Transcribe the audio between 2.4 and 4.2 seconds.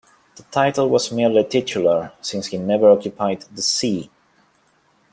he never occupied the See.